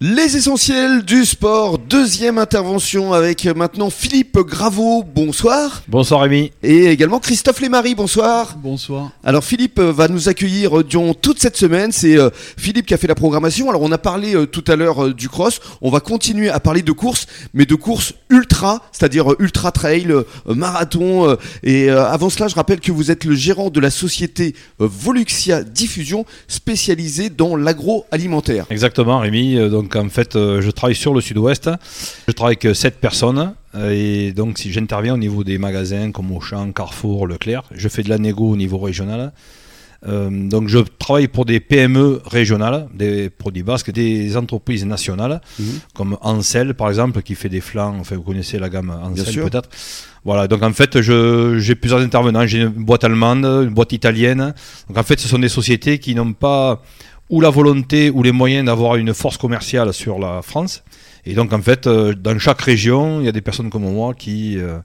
[0.00, 5.82] Les essentiels du sport, deuxième intervention avec maintenant Philippe Graveau, bonsoir.
[5.88, 6.52] Bonsoir Rémi.
[6.62, 8.54] Et également Christophe Lémarie, bonsoir.
[8.62, 9.10] Bonsoir.
[9.24, 13.08] Alors Philippe va nous accueillir durant toute cette semaine, c'est euh, Philippe qui a fait
[13.08, 13.70] la programmation.
[13.70, 16.60] Alors on a parlé euh, tout à l'heure euh, du cross, on va continuer à
[16.60, 20.14] parler de courses, mais de courses ultra, c'est-à-dire ultra trail,
[20.46, 21.36] marathon.
[21.64, 26.24] et avant cela, je rappelle que vous êtes le gérant de la société Voluxia Diffusion,
[26.46, 28.66] spécialisée dans l'agroalimentaire.
[28.70, 31.70] Exactement Rémi, donc donc en fait, euh, je travaille sur le sud-ouest.
[32.26, 33.54] Je travaille avec 7 personnes.
[33.74, 38.02] Euh, et donc si j'interviens au niveau des magasins comme Auchan, Carrefour, Leclerc, je fais
[38.02, 39.32] de la négo au niveau régional.
[40.06, 45.66] Euh, donc je travaille pour des PME régionales, des produits basques, des entreprises nationales, mhm.
[45.94, 49.68] comme Ansel par exemple, qui fait des flancs, enfin vous connaissez la gamme Ansel peut-être.
[50.24, 54.54] Voilà, donc en fait j'ai plusieurs intervenants, j'ai une boîte allemande, une boîte italienne.
[54.88, 56.82] Donc en fait ce sont des sociétés qui n'ont pas
[57.30, 60.82] ou la volonté ou les moyens d'avoir une force commerciale sur la France.
[61.24, 64.14] Et donc en fait, euh, dans chaque région, il y a des personnes comme moi
[64.14, 64.78] qui euh,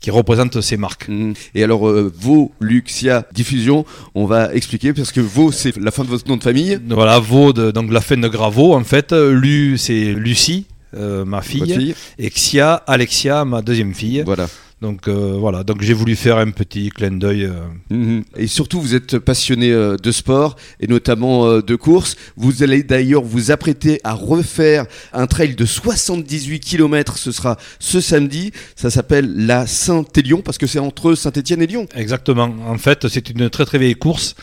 [0.00, 1.08] qui représentent ces marques.
[1.08, 1.32] Mmh.
[1.54, 6.04] Et alors, euh, Vaux, Luxia, Diffusion, on va expliquer parce que Vaux, c'est la fin
[6.04, 6.78] de votre nom de famille.
[6.88, 9.12] Voilà, Vaux, donc la fin de Gravo, en fait.
[9.12, 11.94] Lu, c'est Lucie, ma fille, fille.
[12.18, 14.22] Et Xia, Alexia, ma deuxième fille.
[14.24, 14.48] Voilà.
[14.80, 17.44] Donc euh, voilà, donc j'ai voulu faire un petit clin d'œil.
[17.44, 17.66] Euh.
[17.90, 18.24] Mhm.
[18.36, 22.16] Et surtout, vous êtes passionné euh, de sport et notamment de course.
[22.36, 27.18] Vous allez d'ailleurs vous apprêter à refaire un trail de 78 km.
[27.18, 28.52] Ce sera ce samedi.
[28.74, 31.86] Ça s'appelle la Saint-Élion parce que c'est entre Saint-Étienne et Lyon.
[31.94, 32.54] Exactement.
[32.66, 34.34] En fait, c'est une très très vieille course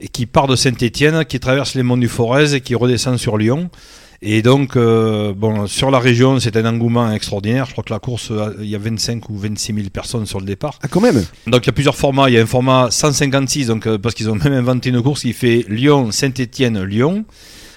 [0.00, 3.36] et qui part de Saint-Étienne, qui traverse les monts du Forez et qui redescend sur
[3.36, 3.70] Lyon.
[4.24, 7.66] Et donc, euh, bon, sur la région, c'est un engouement extraordinaire.
[7.66, 10.38] Je crois que la course, euh, il y a 25 ou 26 000 personnes sur
[10.38, 10.78] le départ.
[10.80, 12.30] Ah, quand même Donc, il y a plusieurs formats.
[12.30, 15.22] Il y a un format 156, donc, euh, parce qu'ils ont même inventé une course
[15.22, 17.24] qui fait Lyon, Saint-Étienne, Lyon.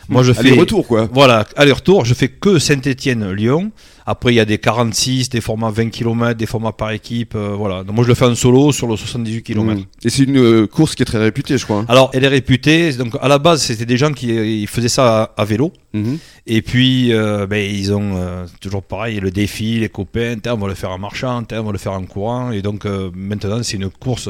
[0.07, 0.41] Moi, je fais.
[0.41, 1.09] Aller-retour, quoi.
[1.11, 2.05] Voilà, aller-retour.
[2.05, 3.71] Je fais que Saint-Étienne, Lyon.
[4.07, 7.33] Après, il y a des 46, des formats 20 km, des formats par équipe.
[7.33, 7.83] Euh, voilà.
[7.83, 9.81] Donc, moi, je le fais en solo sur le 78 km.
[9.81, 9.85] Mmh.
[10.03, 11.79] Et c'est une euh, course qui est très réputée, je crois.
[11.79, 11.85] Hein.
[11.87, 12.93] Alors, elle est réputée.
[12.93, 15.73] Donc, à la base, c'était des gens qui euh, faisaient ça à, vélo.
[15.93, 16.15] Mmh.
[16.45, 20.35] Et puis, ben, ils ont toujours pareil, le défi, les copains.
[20.45, 22.51] On va le faire en marchant, on va le faire en courant.
[22.51, 24.29] Et donc, maintenant, c'est une course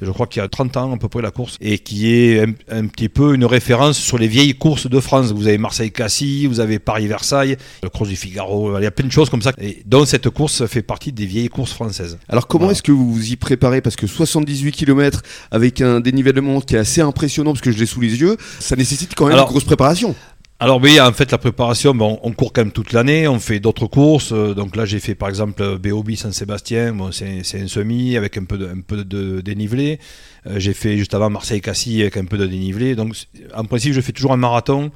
[0.00, 2.44] je crois qu'il y a 30 ans à peu près la course, et qui est
[2.70, 5.32] un, petit peu une référence sur les vieilles courses de France.
[5.32, 9.12] Vous avez Marseille-Cassis, vous avez Paris-Versailles, le Cross du Figaro, il y a plein de
[9.12, 9.52] choses comme ça.
[9.60, 12.18] Et donc cette course fait partie des vieilles courses françaises.
[12.28, 13.80] Alors comment est-ce que vous vous y préparez?
[13.80, 17.86] Parce que 78 km avec un dénivellement qui est assez impressionnant, parce que je l'ai
[17.86, 20.14] sous les yeux, ça nécessite quand même une grosse préparation.
[20.60, 23.60] Alors oui, en fait la préparation, bon, on court quand même toute l'année, on fait
[23.60, 24.32] d'autres courses.
[24.32, 28.44] Euh, donc là j'ai fait par exemple BOB Saint-Sébastien, bon, c'est un semi avec un
[28.44, 30.00] peu de, un peu de dénivelé.
[30.48, 32.96] Euh, j'ai fait juste avant Marseille-Cassis avec un peu de dénivelé.
[32.96, 33.14] Donc
[33.54, 34.90] en principe je fais toujours un marathon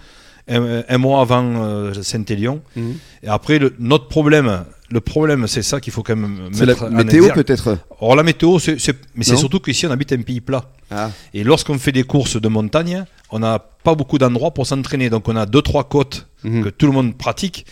[0.48, 2.62] un, mois avant euh, Saint-Élion.
[2.76, 2.94] Mhm.
[3.22, 6.56] Et après le, notre problème, le problème c'est ça qu'il faut quand même mettre.
[6.56, 8.76] C'est la météo peut-être Or la météo, c'est,
[9.14, 10.64] mais c'est surtout qu'ici on habite un pays plat.
[10.90, 11.10] Ah.
[11.32, 15.10] Et lorsqu'on fait des courses de montagne, on n'a pas beaucoup d'endroits pour s'entraîner.
[15.10, 16.64] Donc on a deux trois côtes mhm.
[16.64, 17.66] que tout le monde pratique.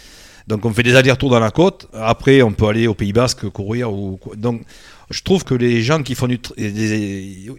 [0.47, 1.87] Donc on fait des allers-retours dans la côte.
[1.93, 3.93] Après, on peut aller au Pays Basque courir.
[3.93, 4.19] Ou...
[4.37, 4.63] Donc
[5.11, 6.39] je trouve que les gens qui font du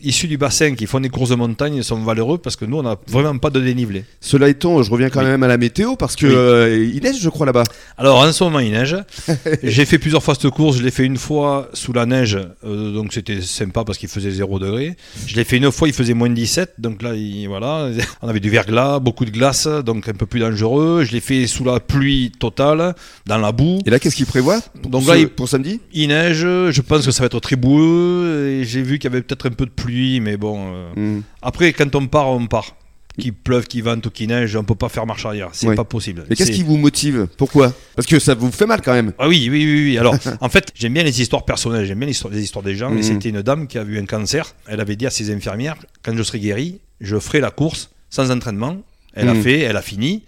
[0.01, 2.83] issus du bassin, qui font des courses de montagne, sont valeureux parce que nous, on
[2.83, 4.05] n'a vraiment pas de dénivelé.
[4.21, 7.29] Cela étant, je reviens quand même à la météo parce que euh, il neige, je
[7.29, 7.65] crois, là-bas.
[7.97, 8.95] Alors, en ce moment, il neige.
[9.63, 10.77] J'ai fait plusieurs fois cette course.
[10.77, 14.31] Je l'ai fait une fois sous la neige, euh, donc c'était sympa parce qu'il faisait
[14.31, 14.95] 0 degré.
[15.27, 17.11] Je l'ai fait une fois, il faisait moins 17, donc là,
[17.49, 17.89] voilà,
[18.21, 21.03] on avait du verglas, beaucoup de glace, donc un peu plus dangereux.
[21.03, 22.95] Je l'ai fait sous la pluie totale,
[23.25, 23.79] dans la boue.
[23.85, 25.81] Et là, qu'est-ce qu'il prévoit Donc là, pour samedi?
[25.91, 26.39] Il neige.
[26.39, 29.47] Je pense que ça va être très boueux et j'ai vu qu'il y avait peut-être
[29.47, 30.71] un peu de pluie, mais bon.
[30.73, 31.21] Euh, hmm.
[31.41, 32.75] Après, quand on part, on part.
[33.19, 35.49] Qu'il pleuve, qu'il vente ou qu'il neige, on peut pas faire marche arrière.
[35.51, 36.23] C'est pas possible.
[36.29, 37.27] Mais qu'est-ce qui vous motive?
[37.37, 37.73] Pourquoi?
[37.93, 39.11] Parce que ça vous fait mal quand même.
[39.19, 39.83] Ah oui, oui, oui.
[39.83, 39.97] oui.
[39.97, 42.75] Alors, en fait, j'aime bien les histoires personnelles, j'aime bien les histoires, les histoires des
[42.75, 42.89] gens.
[42.95, 43.03] Et hmm.
[43.03, 44.55] c'était une dame qui a eu un cancer.
[44.65, 48.31] Elle avait dit à ses infirmières quand je serai guérie, je ferai la course sans
[48.31, 48.77] entraînement.
[49.13, 49.41] Elle a hmm.
[49.41, 50.23] fait, elle a fini.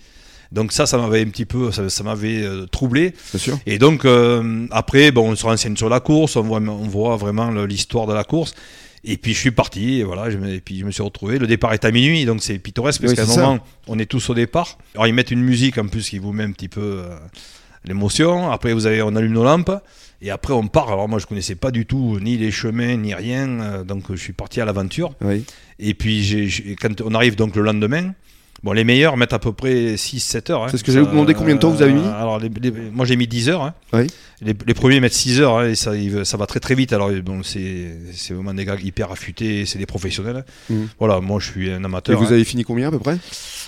[0.53, 3.15] Donc ça, ça m'avait un petit peu, ça, m'avait euh, troublé.
[3.35, 3.57] Sûr.
[3.65, 7.17] Et donc euh, après, bon, on se renseigne sur la course, on voit, on voit
[7.17, 8.53] vraiment l'histoire de la course.
[9.03, 11.39] Et puis je suis parti, et voilà, je me, et puis je me suis retrouvé.
[11.39, 14.29] Le départ est à minuit, donc c'est pittoresque parce qu'à un moment, on est tous
[14.29, 14.77] au départ.
[14.93, 17.17] Alors ils mettent une musique en plus qui vous met un petit peu euh,
[17.83, 18.51] l'émotion.
[18.51, 19.71] Après, vous avez, on allume nos lampes.
[20.21, 20.89] Et après, on part.
[20.89, 23.83] Alors, moi, je connaissais pas du tout ni les chemins, ni rien.
[23.83, 25.15] donc, je suis parti à l'aventure.
[25.19, 25.43] Oui.
[25.79, 28.13] Et puis, quand on arrive donc le lendemain,
[28.63, 30.63] Bon, les meilleurs mettent à peu près 6-7 heures.
[30.63, 30.67] hein.
[30.71, 32.49] C'est ce que j'allais vous demander, combien de temps vous avez mis Euh, Alors, les-
[32.61, 33.61] les- moi j'ai mis 10 heures.
[33.61, 33.73] hein.
[33.91, 34.07] Oui.
[34.41, 35.91] Les, les premiers mettent 6 heures hein, et ça,
[36.23, 36.93] ça va très très vite.
[36.93, 37.87] Alors, bon, c'est
[38.29, 40.45] vraiment des gars hyper affûtés, c'est des professionnels.
[40.69, 40.87] Mhm.
[40.97, 42.17] Voilà, moi je suis un Et amateur.
[42.17, 42.31] vous hein.
[42.35, 43.17] avez fini combien à peu près?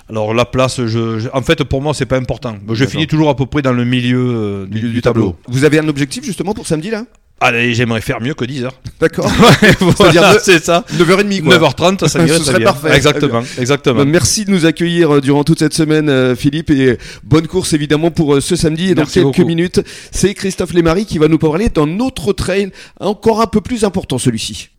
[0.10, 2.56] Alors, la place, je, je- en fait, pour moi, c'est pas important.
[2.72, 5.36] Je finis toujours à peu près dans le milieu, euh, du, du tableau.
[5.50, 7.06] Vous avez un objectif justement pour samedi là?
[7.42, 8.80] Allez, j'aimerais faire mieux que 10 heures.
[9.00, 9.30] D'accord.
[9.98, 10.86] Voilà, neuf- c'est ça.
[10.94, 11.58] 9h30 quoi.
[11.58, 12.68] 9h30, ça irait serait bien.
[12.68, 12.96] parfait.
[12.96, 14.00] Exactement, exactement.
[14.00, 17.74] Bah, Merci de nous accueillir euh, durant toute cette semaine, euh, Philippe, et bonne course
[17.74, 18.92] évidemment pour euh, ce samedi.
[18.92, 19.46] Et dans Merci quelques beaucoup.
[19.46, 23.84] minutes, c'est Christophe Lémarie qui va nous parler d'un autre trail encore un peu plus
[23.84, 24.70] important, celui-ci.